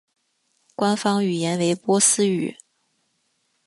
[0.75, 2.57] 官方语言为波斯语。